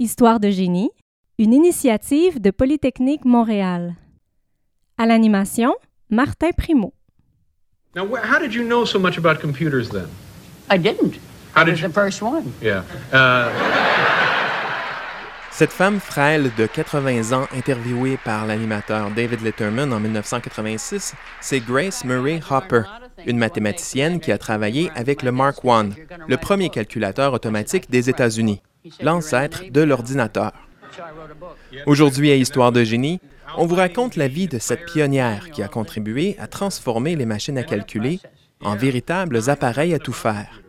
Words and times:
Histoire 0.00 0.38
de 0.38 0.50
génie, 0.50 0.90
une 1.38 1.52
initiative 1.52 2.40
de 2.40 2.50
Polytechnique 2.52 3.24
Montréal. 3.24 3.94
À 4.96 5.06
l'animation, 5.06 5.74
Martin 6.10 6.50
Primo. 6.56 6.92
Now, 7.96 8.04
wh- 8.06 8.22
how 8.24 8.38
did 8.40 8.54
you 8.54 8.62
know 8.64 8.84
so 8.86 8.98
much 9.00 9.18
about 9.18 9.40
computers 9.40 9.88
then? 9.90 10.06
I 10.70 10.78
didn't. 10.78 11.14
How 11.54 11.62
I 11.62 11.64
did 11.64 11.72
was 11.74 11.80
you- 11.80 11.88
the 11.88 11.92
first 11.94 12.22
one. 12.22 12.44
Yeah. 12.62 12.84
Uh, 13.12 13.50
Cette 15.50 15.72
femme 15.72 15.98
frêle 15.98 16.52
de 16.56 16.66
80 16.66 17.32
ans 17.36 17.48
interviewée 17.52 18.16
par 18.24 18.46
l'animateur 18.46 19.10
David 19.10 19.40
Letterman 19.40 19.92
en 19.92 19.98
1986, 19.98 21.14
c'est 21.40 21.58
Grace 21.58 22.04
Murray 22.04 22.38
Hopper, 22.48 22.82
une 23.26 23.38
mathématicienne 23.38 24.20
qui 24.20 24.30
a 24.30 24.38
travaillé 24.38 24.92
avec 24.94 25.24
le 25.24 25.32
Mark 25.32 25.58
I, 25.64 25.88
le 26.28 26.36
premier 26.36 26.70
calculateur 26.70 27.32
automatique 27.32 27.90
des 27.90 28.08
États-Unis, 28.08 28.62
l'ancêtre 29.00 29.62
de 29.70 29.80
l'ordinateur. 29.80 30.52
Aujourd'hui 31.86 32.30
à 32.30 32.36
Histoire 32.36 32.72
de 32.72 32.84
génie, 32.84 33.20
on 33.56 33.66
vous 33.66 33.76
raconte 33.76 34.16
la 34.16 34.28
vie 34.28 34.48
de 34.48 34.58
cette 34.58 34.84
pionnière 34.86 35.50
qui 35.50 35.62
a 35.62 35.68
contribué 35.68 36.36
à 36.38 36.46
transformer 36.46 37.16
les 37.16 37.26
machines 37.26 37.58
à 37.58 37.62
calculer 37.62 38.20
en 38.62 38.76
véritables 38.76 39.48
appareils 39.48 39.94
à 39.94 39.98
tout 39.98 40.12
faire. 40.12 40.62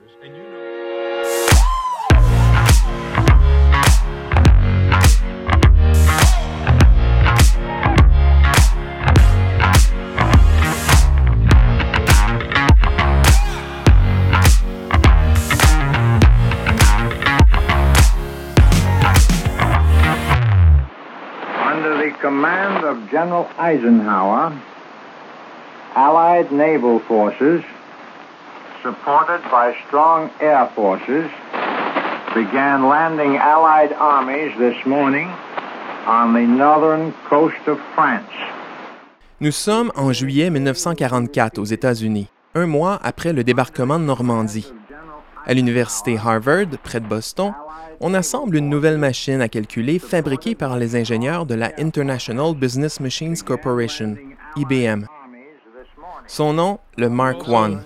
General 23.20 23.50
Eisenhower, 23.60 24.54
Allied 25.94 26.54
naval 26.54 27.00
forces, 27.00 27.62
supported 28.82 29.42
by 29.52 29.76
strong 29.86 30.30
air 30.40 30.66
forces, 30.74 31.30
began 32.34 32.88
landing 32.88 33.36
Allied 33.36 33.92
armies 33.92 34.54
this 34.58 34.86
morning 34.86 35.28
on 36.08 36.34
the 36.34 36.48
northern 36.48 37.12
coast 37.30 37.68
of 37.68 37.78
France. 37.94 38.32
Nous 39.42 39.52
sommes 39.52 39.92
en 39.98 40.14
juillet 40.14 40.50
1944 40.50 41.60
aux 41.60 41.66
États-Unis, 41.66 42.30
un 42.56 42.68
mois 42.68 42.98
après 43.04 43.34
le 43.34 43.44
débarquement 43.44 44.00
de 44.00 44.06
Normandie. 44.06 44.72
À 45.46 45.54
l'université 45.54 46.18
Harvard, 46.18 46.68
près 46.84 47.00
de 47.00 47.08
Boston, 47.08 47.54
on 48.00 48.14
assemble 48.14 48.56
une 48.56 48.70
nouvelle 48.70 48.98
machine 48.98 49.42
à 49.42 49.50
calculer 49.50 50.00
fabriquée 50.00 50.56
par 50.56 50.78
les 50.78 50.96
ingénieurs 50.96 51.46
de 51.46 51.56
la 51.56 51.72
International 51.80 52.54
Business 52.56 53.00
Machines 53.00 53.38
Corporation, 53.46 54.16
IBM. 54.56 55.06
Son 56.28 56.54
nom, 56.54 56.80
le 56.98 57.10
Mark 57.10 57.48
I. 57.48 57.78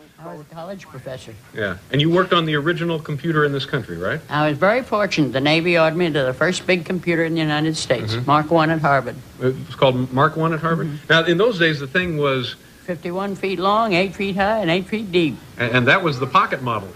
College 0.54 0.88
professor. 0.88 1.34
yeah. 1.56 1.76
And 1.92 2.02
you 2.02 2.10
worked 2.10 2.34
on 2.34 2.46
the 2.46 2.56
original 2.56 3.00
computer 3.00 3.46
in 3.46 3.52
this 3.54 3.66
country, 3.66 3.98
right? 3.98 4.20
I 4.30 4.50
was 4.50 4.58
very 4.58 4.82
fortunate. 4.82 5.32
The 5.32 5.42
Navy 5.42 5.78
ordered 5.78 5.98
me 5.98 6.12
to 6.12 6.24
the 6.24 6.34
first 6.34 6.66
big 6.68 6.86
computer 6.86 7.24
in 7.24 7.34
the 7.34 7.40
United 7.40 7.76
States, 7.78 8.16
Mark 8.26 8.52
I 8.52 8.68
at 8.68 8.82
Harvard. 8.82 9.16
It 9.42 9.56
was 9.68 9.76
called 9.76 10.12
Mark 10.12 10.38
I 10.38 10.54
at 10.54 10.60
Harvard? 10.60 10.90
Now, 11.10 11.24
in 11.26 11.38
those 11.38 11.60
days, 11.60 11.80
the 11.80 11.88
thing 11.88 12.18
was, 12.18 12.56
51 12.86 13.36
feet 13.36 13.60
long, 13.60 13.92
8 13.92 14.14
feet 14.14 14.36
high, 14.36 14.62
and 14.62 14.70
8 14.70 14.88
feet 14.88 15.12
deep. 15.12 15.36
and, 15.58 15.86
that 15.86 16.04
was 16.04 16.20
the 16.20 16.28
pocket 16.28 16.62
model. 16.62 16.90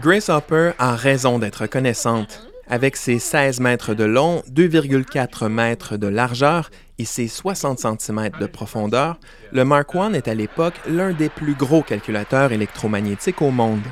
Grace 0.00 0.28
Hopper 0.28 0.72
a 0.78 0.96
raison 0.96 1.38
d'être 1.38 1.62
reconnaissante. 1.62 2.48
Avec 2.66 2.96
ses 2.96 3.18
16 3.18 3.60
mètres 3.60 3.94
de 3.94 4.04
long, 4.04 4.42
2,4 4.50 5.48
mètres 5.48 5.96
de 5.96 6.08
largeur 6.08 6.70
et 6.98 7.04
ses 7.04 7.28
60 7.28 7.78
cm 7.78 8.30
de 8.40 8.46
profondeur, 8.46 9.18
le 9.52 9.64
Mark 9.64 9.90
I 9.94 10.16
est 10.16 10.28
à 10.28 10.34
l'époque 10.34 10.74
l'un 10.88 11.12
des 11.12 11.28
plus 11.28 11.54
gros 11.54 11.82
calculateurs 11.82 12.52
électromagnétiques 12.52 13.42
au 13.42 13.50
monde. 13.50 13.82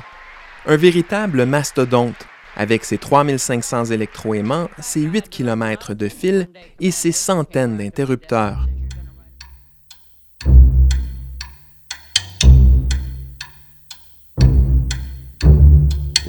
Un 0.65 0.75
véritable 0.75 1.45
mastodonte, 1.45 2.27
avec 2.57 2.83
ses 2.83 2.97
3500 2.97 3.85
électroaimants, 3.85 4.69
ses 4.79 5.01
8 5.01 5.29
km 5.29 5.93
de 5.93 6.09
fil 6.09 6.47
et 6.79 6.91
ses 6.91 7.11
centaines 7.11 7.77
d'interrupteurs. 7.77 8.67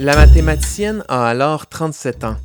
La 0.05 0.15
mathématicienne 0.15 1.03
a 1.07 1.25
alors 1.25 1.65
37 1.65 2.25
ans. 2.25 2.35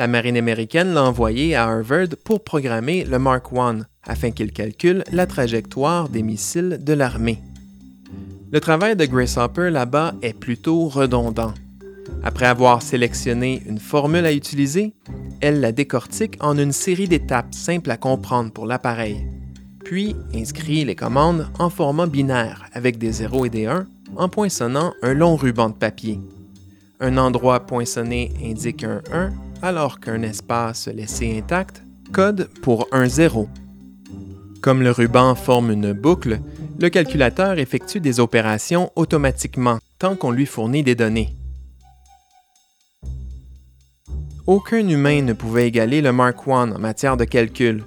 La 0.00 0.08
marine 0.08 0.36
américaine 0.36 0.94
l'a 0.94 1.04
envoyé 1.04 1.54
à 1.54 1.68
Harvard 1.68 2.08
pour 2.24 2.42
programmer 2.42 3.04
le 3.04 3.20
Mark 3.20 3.50
I 3.54 3.82
afin 4.02 4.32
qu'il 4.32 4.50
calcule 4.50 5.04
la 5.12 5.28
trajectoire 5.28 6.08
des 6.08 6.24
missiles 6.24 6.80
de 6.82 6.92
l'armée. 6.92 7.40
Le 8.50 8.58
travail 8.58 8.96
de 8.96 9.04
Grace 9.04 9.36
Hopper 9.36 9.70
là-bas 9.70 10.14
est 10.22 10.32
plutôt 10.32 10.88
redondant. 10.88 11.54
Après 12.24 12.46
avoir 12.46 12.82
sélectionné 12.82 13.62
une 13.68 13.78
formule 13.78 14.26
à 14.26 14.32
utiliser, 14.32 14.92
elle 15.40 15.60
la 15.60 15.70
décortique 15.70 16.36
en 16.40 16.58
une 16.58 16.72
série 16.72 17.06
d'étapes 17.06 17.54
simples 17.54 17.92
à 17.92 17.96
comprendre 17.96 18.50
pour 18.50 18.66
l'appareil, 18.66 19.24
puis 19.84 20.16
inscrit 20.34 20.84
les 20.84 20.96
commandes 20.96 21.46
en 21.60 21.70
format 21.70 22.08
binaire 22.08 22.66
avec 22.72 22.98
des 22.98 23.12
0 23.12 23.44
et 23.44 23.50
des 23.50 23.66
1 23.66 23.86
en 24.16 24.28
poinçonnant 24.28 24.94
un 25.02 25.14
long 25.14 25.36
ruban 25.36 25.68
de 25.68 25.74
papier. 25.74 26.18
Un 27.00 27.16
endroit 27.16 27.60
poinçonné 27.60 28.32
indique 28.42 28.82
un 28.82 29.02
1, 29.12 29.30
alors 29.62 30.00
qu'un 30.00 30.22
espace 30.22 30.88
laissé 30.88 31.38
intact 31.38 31.84
code 32.12 32.50
pour 32.62 32.88
un 32.90 33.08
0. 33.08 33.48
Comme 34.60 34.82
le 34.82 34.90
ruban 34.90 35.36
forme 35.36 35.70
une 35.70 35.92
boucle, 35.92 36.40
le 36.80 36.88
calculateur 36.88 37.58
effectue 37.58 38.00
des 38.00 38.18
opérations 38.18 38.90
automatiquement 38.96 39.78
tant 40.00 40.16
qu'on 40.16 40.32
lui 40.32 40.46
fournit 40.46 40.82
des 40.82 40.96
données. 40.96 41.36
Aucun 44.46 44.88
humain 44.88 45.22
ne 45.22 45.34
pouvait 45.34 45.68
égaler 45.68 46.00
le 46.00 46.12
Mark 46.12 46.38
I 46.46 46.50
en 46.50 46.78
matière 46.78 47.16
de 47.16 47.24
calcul. 47.24 47.84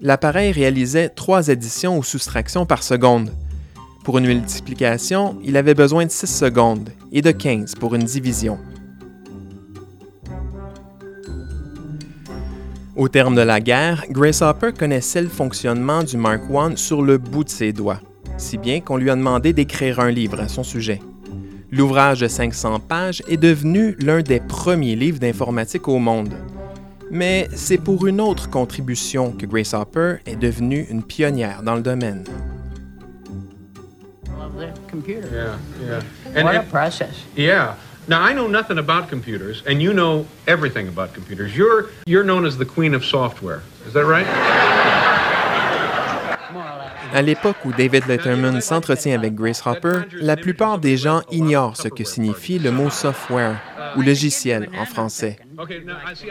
L'appareil 0.00 0.50
réalisait 0.50 1.08
trois 1.08 1.50
additions 1.50 1.98
ou 1.98 2.02
soustractions 2.02 2.66
par 2.66 2.82
seconde. 2.82 3.30
Pour 4.08 4.16
une 4.16 4.26
multiplication, 4.26 5.36
il 5.44 5.54
avait 5.58 5.74
besoin 5.74 6.06
de 6.06 6.10
6 6.10 6.28
secondes 6.28 6.88
et 7.12 7.20
de 7.20 7.30
15 7.30 7.74
pour 7.74 7.94
une 7.94 8.04
division. 8.04 8.58
Au 12.96 13.06
terme 13.10 13.34
de 13.34 13.42
la 13.42 13.60
guerre, 13.60 14.06
Grace 14.08 14.40
Hopper 14.40 14.70
connaissait 14.72 15.20
le 15.20 15.28
fonctionnement 15.28 16.02
du 16.02 16.16
Mark 16.16 16.40
I 16.50 16.74
sur 16.78 17.02
le 17.02 17.18
bout 17.18 17.44
de 17.44 17.50
ses 17.50 17.74
doigts, 17.74 18.00
si 18.38 18.56
bien 18.56 18.80
qu'on 18.80 18.96
lui 18.96 19.10
a 19.10 19.14
demandé 19.14 19.52
d'écrire 19.52 20.00
un 20.00 20.10
livre 20.10 20.40
à 20.40 20.48
son 20.48 20.62
sujet. 20.62 21.00
L'ouvrage 21.70 22.20
de 22.20 22.28
500 22.28 22.80
pages 22.80 23.22
est 23.28 23.36
devenu 23.36 23.94
l'un 24.00 24.22
des 24.22 24.40
premiers 24.40 24.96
livres 24.96 25.18
d'informatique 25.18 25.86
au 25.86 25.98
monde. 25.98 26.32
Mais 27.10 27.46
c'est 27.54 27.76
pour 27.76 28.06
une 28.06 28.22
autre 28.22 28.48
contribution 28.48 29.32
que 29.32 29.44
Grace 29.44 29.74
Hopper 29.74 30.14
est 30.24 30.36
devenue 30.36 30.86
une 30.88 31.02
pionnière 31.02 31.62
dans 31.62 31.74
le 31.74 31.82
domaine. 31.82 32.24
Computer. 34.88 35.28
Yeah, 35.32 35.58
yeah. 35.86 36.34
And, 36.34 36.44
what 36.44 36.54
a 36.54 36.60
and- 36.60 36.70
process. 36.70 37.14
yeah. 37.36 37.74
Now 38.08 38.22
I 38.22 38.32
know 38.32 38.46
nothing 38.48 38.78
about 38.78 39.10
computers, 39.10 39.62
and 39.66 39.82
you 39.82 39.92
know 39.92 40.24
everything 40.46 40.88
about 40.88 41.12
computers. 41.12 41.54
You're 41.54 41.90
you're 42.06 42.24
known 42.24 42.46
as 42.46 42.56
the 42.56 42.64
queen 42.64 42.94
of 42.94 43.04
software. 43.04 43.60
Is 43.86 43.92
that 43.92 44.06
right? 44.06 44.26
À 47.14 47.22
l'époque 47.22 47.56
où 47.64 47.72
David 47.72 48.06
Letterman 48.06 48.60
s'entretient 48.60 49.14
avec 49.14 49.34
Grace 49.34 49.62
Hopper, 49.64 50.02
la 50.20 50.36
plupart 50.36 50.78
des 50.78 50.96
gens 50.98 51.22
ignorent 51.30 51.76
ce 51.76 51.88
que 51.88 52.04
signifie 52.04 52.58
le 52.58 52.70
mot 52.70 52.90
software 52.90 53.56
ou 53.96 54.02
logiciel 54.02 54.68
en 54.78 54.84
français. 54.84 55.38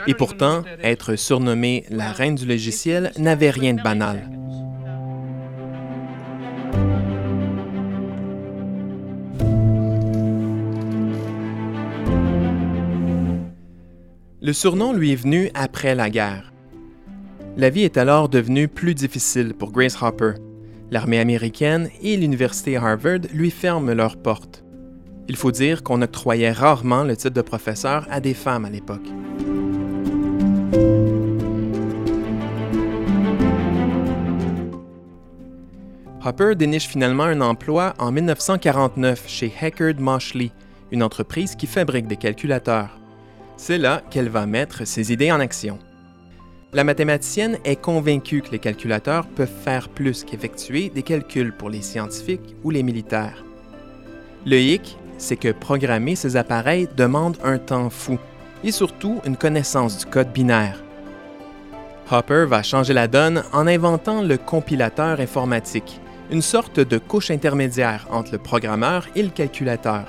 Et 0.06 0.14
pourtant, 0.14 0.64
être 0.84 1.16
surnommée 1.16 1.84
la 1.90 2.12
reine 2.12 2.36
du 2.36 2.46
logiciel 2.46 3.12
n'avait 3.18 3.50
rien 3.50 3.74
de 3.74 3.82
banal. 3.82 4.30
Le 14.48 14.54
surnom 14.54 14.94
lui 14.94 15.12
est 15.12 15.18
venu 15.18 15.52
après 15.56 15.94
la 15.94 16.10
guerre. 16.10 16.54
La 17.58 17.70
vie 17.70 17.82
est 17.82 17.98
alors 17.98 18.30
devenue 18.30 18.70
plus 18.70 18.96
difficile 18.96 19.54
pour 19.54 19.74
Grace 19.74 20.02
Hopper. 20.02 20.36
L'armée 20.90 21.20
américaine 21.20 21.90
et 22.02 22.16
l'université 22.16 22.78
Harvard 22.78 23.28
lui 23.34 23.52
ferment 23.52 23.94
leurs 23.94 24.16
portes. 24.16 24.64
Il 25.28 25.36
faut 25.36 25.52
dire 25.52 25.84
qu'on 25.84 26.02
octroyait 26.02 26.54
rarement 26.54 27.04
le 27.04 27.18
titre 27.18 27.34
de 27.34 27.42
professeur 27.42 28.08
à 28.10 28.22
des 28.22 28.34
femmes 28.34 28.64
à 28.64 28.70
l'époque. 28.70 29.10
Hopper 36.24 36.56
déniche 36.56 36.88
finalement 36.88 37.26
un 37.26 37.42
emploi 37.42 37.96
en 38.00 38.14
1949 38.14 39.26
chez 39.28 39.52
Heckard 39.62 40.00
Moshley, 40.00 40.52
une 40.94 41.04
entreprise 41.04 41.54
qui 41.58 41.68
fabrique 41.68 42.08
des 42.08 42.16
calculateurs. 42.16 42.98
C'est 43.58 43.80
là 43.80 44.02
qu'elle 44.12 44.30
va 44.30 44.46
mettre 44.46 44.86
ses 44.86 45.12
idées 45.12 45.32
en 45.32 45.40
action. 45.40 45.80
La 46.74 46.84
mathématicienne 46.84 47.58
est 47.66 47.82
convaincue 47.82 48.42
que 48.42 48.52
les 48.52 48.60
calculateurs 48.60 49.26
peuvent 49.26 49.52
faire 49.64 49.90
plus 49.90 50.24
qu'effectuer 50.24 50.90
des 50.90 51.02
calculs 51.02 51.54
pour 51.54 51.70
les 51.70 51.82
scientifiques 51.82 52.56
ou 52.64 52.70
les 52.70 52.84
militaires. 52.84 53.44
Le 54.46 54.60
hic, 54.60 54.98
c'est 55.18 55.38
que 55.38 55.52
programmer 55.52 56.16
ces 56.16 56.38
appareils 56.38 56.88
demande 56.96 57.38
un 57.44 57.58
temps 57.58 57.90
fou 57.90 58.20
et 58.64 58.72
surtout 58.72 59.22
une 59.26 59.38
connaissance 59.38 59.98
du 59.98 60.06
code 60.06 60.32
binaire. 60.32 60.84
Hopper 62.12 62.46
va 62.48 62.64
changer 62.64 62.94
la 62.94 63.08
donne 63.08 63.44
en 63.54 63.66
inventant 63.66 64.22
le 64.22 64.38
compilateur 64.38 65.20
informatique, 65.20 66.00
une 66.32 66.44
sorte 66.44 66.80
de 66.80 66.98
couche 66.98 67.32
intermédiaire 67.32 68.08
entre 68.12 68.34
le 68.34 68.38
programmeur 68.38 69.08
et 69.16 69.24
le 69.24 69.30
calculateur. 69.30 70.06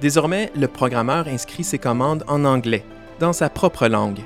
Désormais, 0.00 0.52
le 0.56 0.68
programmeur 0.68 1.26
inscrit 1.26 1.64
ses 1.64 1.78
commandes 1.78 2.24
en 2.28 2.44
anglais, 2.44 2.84
dans 3.18 3.32
sa 3.32 3.50
propre 3.50 3.88
langue. 3.88 4.20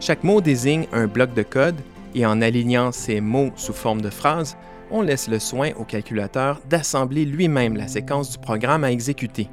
Chaque 0.00 0.24
mot 0.24 0.40
désigne 0.40 0.86
un 0.92 1.06
bloc 1.06 1.34
de 1.34 1.42
code 1.42 1.76
et 2.14 2.24
en 2.24 2.40
alignant 2.40 2.90
ces 2.90 3.20
mots 3.20 3.50
sous 3.56 3.74
forme 3.74 4.00
de 4.00 4.08
phrases, 4.08 4.56
on 4.90 5.02
laisse 5.02 5.28
le 5.28 5.38
soin 5.38 5.70
au 5.76 5.84
calculateur 5.84 6.60
d'assembler 6.70 7.24
lui-même 7.24 7.76
la 7.76 7.88
séquence 7.88 8.30
du 8.30 8.38
programme 8.38 8.84
à 8.84 8.92
exécuter. 8.92 9.48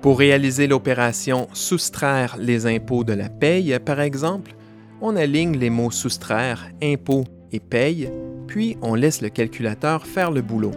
Pour 0.00 0.18
réaliser 0.18 0.66
l'opération 0.66 1.48
soustraire 1.52 2.36
les 2.38 2.66
impôts 2.66 3.04
de 3.04 3.12
la 3.12 3.28
paye, 3.28 3.78
par 3.84 4.00
exemple, 4.00 4.56
on 5.00 5.14
aligne 5.14 5.56
les 5.56 5.70
mots 5.70 5.92
soustraire, 5.92 6.70
impôt 6.82 7.24
et 7.52 7.60
paye, 7.60 8.10
puis 8.48 8.76
on 8.82 8.94
laisse 8.94 9.20
le 9.20 9.28
calculateur 9.28 10.06
faire 10.06 10.32
le 10.32 10.42
boulot. 10.42 10.72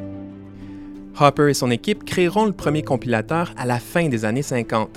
Hopper 1.19 1.49
et 1.49 1.53
son 1.53 1.71
équipe 1.71 2.03
créeront 2.03 2.45
le 2.45 2.51
premier 2.51 2.83
compilateur 2.83 3.53
à 3.57 3.65
la 3.65 3.79
fin 3.79 4.09
des 4.09 4.25
années 4.25 4.41
50, 4.41 4.89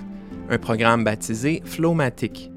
un 0.50 0.58
programme 0.58 1.04
baptisé 1.04 1.62
Flowmatic, 1.64 2.50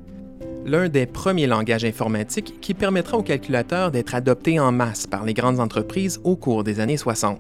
l'un 0.66 0.90
des 0.90 1.06
premiers 1.06 1.46
langages 1.46 1.86
informatiques 1.86 2.60
qui 2.60 2.74
permettra 2.74 3.18
aux 3.18 3.24
calculateurs 3.24 3.92
d'être 3.92 4.16
adoptés 4.16 4.60
en 4.60 4.72
masse 4.72 5.06
par 5.06 5.26
les 5.26 5.36
grandes 5.36 5.60
entreprises 5.60 6.20
au 6.24 6.36
cours 6.36 6.64
des 6.64 6.80
années 6.80 6.98
60. 6.98 7.40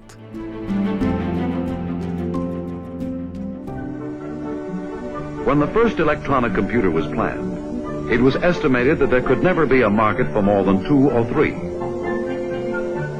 When 5.43 5.59
the 5.59 5.67
first 5.73 5.99
electronic 5.99 6.53
computer 6.53 6.89
was 6.91 7.07
planned, 7.07 8.11
it 8.11 8.21
was 8.21 8.35
estimated 8.43 8.99
that 8.99 9.07
there 9.07 9.23
could 9.23 9.41
never 9.41 9.65
be 9.65 9.81
a 9.81 9.89
market 9.89 10.27
for 10.31 10.43
more 10.43 10.63
than 10.63 10.83
two 10.87 11.09
or 11.09 11.25
three. 11.33 11.55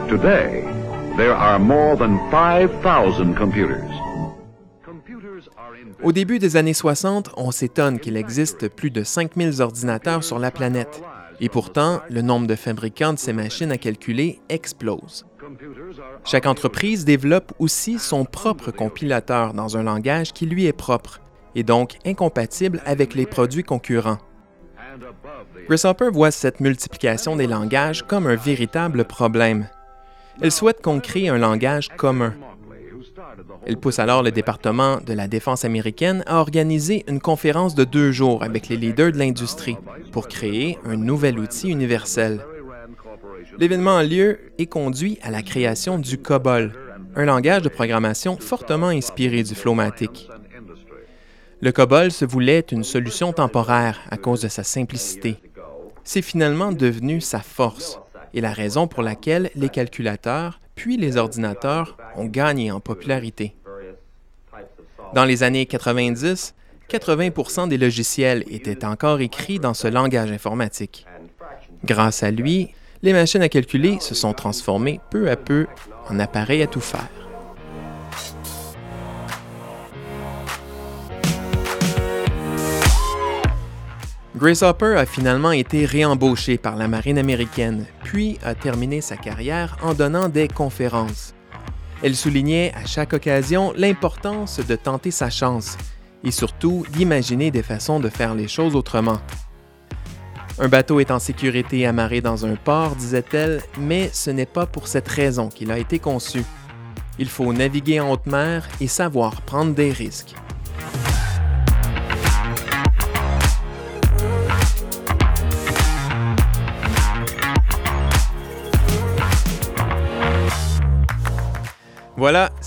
Today, 0.07 0.70
there 1.17 1.33
are 1.33 1.59
more 1.59 1.95
than 1.97 2.17
5,000 2.31 3.35
computers. 3.35 3.83
Au 6.03 6.11
début 6.11 6.39
des 6.39 6.55
années 6.57 6.73
60, 6.73 7.31
on 7.37 7.51
s'étonne 7.51 7.99
qu'il 7.99 8.17
existe 8.17 8.69
plus 8.69 8.91
de 8.91 9.03
5000 9.03 9.61
ordinateurs 9.61 10.23
sur 10.23 10.39
la 10.39 10.51
planète. 10.51 11.01
Et 11.39 11.49
pourtant, 11.49 12.01
le 12.09 12.21
nombre 12.21 12.47
de 12.47 12.55
fabricants 12.55 13.13
de 13.13 13.19
ces 13.19 13.33
machines 13.33 13.71
à 13.71 13.77
calculer 13.77 14.39
explose. 14.49 15.25
Chaque 16.23 16.45
entreprise 16.45 17.03
développe 17.05 17.53
aussi 17.59 17.99
son 17.99 18.25
propre 18.25 18.71
compilateur 18.71 19.53
dans 19.53 19.77
un 19.77 19.83
langage 19.83 20.33
qui 20.33 20.45
lui 20.45 20.65
est 20.65 20.73
propre 20.73 21.19
et 21.55 21.63
donc 21.63 21.97
incompatible 22.05 22.81
avec 22.85 23.15
les 23.15 23.25
produits 23.25 23.63
concurrents. 23.63 24.19
Chris 25.67 25.81
Hopper 25.83 26.09
voit 26.11 26.31
cette 26.31 26.59
multiplication 26.59 27.35
des 27.35 27.47
langages 27.47 28.03
comme 28.03 28.27
un 28.27 28.35
véritable 28.35 29.05
problème. 29.05 29.67
Elle 30.41 30.51
souhaite 30.51 30.81
qu'on 30.81 30.99
crée 30.99 31.29
un 31.29 31.37
langage 31.37 31.89
commun. 31.89 32.33
Elle 33.65 33.77
pousse 33.77 33.99
alors 33.99 34.23
le 34.23 34.31
département 34.31 34.97
de 34.97 35.13
la 35.13 35.27
défense 35.27 35.65
américaine 35.65 36.23
à 36.25 36.39
organiser 36.39 37.03
une 37.07 37.19
conférence 37.19 37.75
de 37.75 37.83
deux 37.83 38.11
jours 38.11 38.43
avec 38.43 38.67
les 38.67 38.77
leaders 38.77 39.11
de 39.11 39.17
l'industrie 39.17 39.77
pour 40.11 40.27
créer 40.27 40.77
un 40.83 40.95
nouvel 40.95 41.39
outil 41.39 41.69
universel. 41.69 42.43
L'événement 43.59 43.97
a 43.97 44.03
lieu 44.03 44.39
et 44.57 44.65
conduit 44.65 45.19
à 45.21 45.29
la 45.29 45.41
création 45.41 45.99
du 45.99 46.17
COBOL, 46.17 46.73
un 47.15 47.25
langage 47.25 47.61
de 47.61 47.69
programmation 47.69 48.37
fortement 48.37 48.87
inspiré 48.87 49.43
du 49.43 49.53
Flowmatic. 49.53 50.29
Le 51.61 51.71
COBOL 51.71 52.11
se 52.11 52.25
voulait 52.25 52.65
une 52.71 52.83
solution 52.83 53.33
temporaire 53.33 53.99
à 54.09 54.17
cause 54.17 54.41
de 54.41 54.47
sa 54.47 54.63
simplicité. 54.63 55.37
C'est 56.03 56.23
finalement 56.23 56.71
devenu 56.71 57.21
sa 57.21 57.39
force 57.39 57.99
et 58.33 58.41
la 58.41 58.53
raison 58.53 58.87
pour 58.87 59.03
laquelle 59.03 59.49
les 59.55 59.69
calculateurs 59.69 60.59
puis 60.75 60.97
les 60.97 61.17
ordinateurs 61.17 61.97
ont 62.15 62.25
gagné 62.25 62.71
en 62.71 62.79
popularité. 62.79 63.55
Dans 65.13 65.25
les 65.25 65.43
années 65.43 65.65
90, 65.65 66.55
80% 66.89 67.67
des 67.67 67.77
logiciels 67.77 68.43
étaient 68.49 68.85
encore 68.85 69.21
écrits 69.21 69.59
dans 69.59 69.73
ce 69.73 69.87
langage 69.87 70.31
informatique. 70.31 71.05
Grâce 71.85 72.23
à 72.23 72.31
lui, 72.31 72.73
les 73.01 73.13
machines 73.13 73.41
à 73.41 73.49
calculer 73.49 73.99
se 73.99 74.15
sont 74.15 74.33
transformées 74.33 74.99
peu 75.09 75.29
à 75.29 75.35
peu 75.35 75.67
en 76.09 76.19
appareils 76.19 76.61
à 76.61 76.67
tout 76.67 76.81
faire. 76.81 77.20
Grace 84.41 84.63
Hopper 84.63 84.95
a 84.97 85.05
finalement 85.05 85.51
été 85.51 85.85
réembauchée 85.85 86.57
par 86.57 86.75
la 86.75 86.87
marine 86.87 87.19
américaine, 87.19 87.85
puis 88.03 88.39
a 88.41 88.55
terminé 88.55 88.99
sa 88.99 89.15
carrière 89.15 89.77
en 89.83 89.93
donnant 89.93 90.29
des 90.29 90.47
conférences. 90.47 91.35
Elle 92.01 92.15
soulignait 92.15 92.73
à 92.73 92.87
chaque 92.87 93.13
occasion 93.13 93.71
l'importance 93.77 94.59
de 94.59 94.75
tenter 94.75 95.11
sa 95.11 95.29
chance 95.29 95.77
et 96.23 96.31
surtout 96.31 96.87
d'imaginer 96.91 97.51
des 97.51 97.61
façons 97.61 97.99
de 97.99 98.09
faire 98.09 98.33
les 98.33 98.47
choses 98.47 98.75
autrement. 98.75 99.19
Un 100.57 100.69
bateau 100.69 100.99
est 100.99 101.11
en 101.11 101.19
sécurité 101.19 101.85
amarré 101.85 102.21
dans 102.21 102.43
un 102.43 102.55
port, 102.55 102.95
disait-elle, 102.95 103.61
mais 103.79 104.09
ce 104.11 104.31
n'est 104.31 104.47
pas 104.47 104.65
pour 104.65 104.87
cette 104.87 105.07
raison 105.07 105.49
qu'il 105.49 105.71
a 105.71 105.77
été 105.77 105.99
conçu. 105.99 106.43
Il 107.19 107.29
faut 107.29 107.53
naviguer 107.53 107.99
en 107.99 108.11
haute 108.11 108.25
mer 108.25 108.67
et 108.79 108.87
savoir 108.87 109.43
prendre 109.43 109.75
des 109.75 109.91
risques. 109.91 110.33